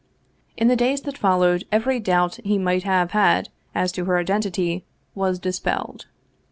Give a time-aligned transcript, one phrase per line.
[0.57, 4.83] In the days that followed, every doubt he might have had as to her identity
[5.13, 6.07] was dispelled.